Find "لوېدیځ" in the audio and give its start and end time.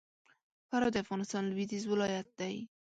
1.47-1.83